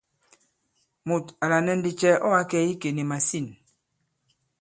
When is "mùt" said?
1.07-1.25